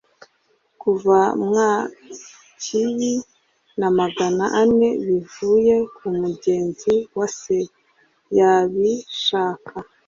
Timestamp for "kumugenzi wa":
5.95-7.27